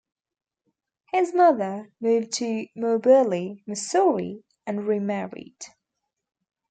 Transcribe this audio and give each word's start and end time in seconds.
His 1.11 1.31
mother 1.31 1.91
moved 1.99 2.31
to 2.39 2.65
Moberly, 2.75 3.61
Missouri 3.67 4.43
and 4.65 4.87
remarried. 4.87 5.63